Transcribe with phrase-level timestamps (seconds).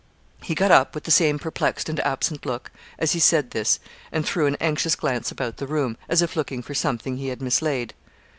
[0.41, 3.79] He got up, with the same perplexed and absent look, as he said this,
[4.11, 7.39] and threw an anxious glance about the room, as if looking for something he had
[7.39, 7.93] mislaid.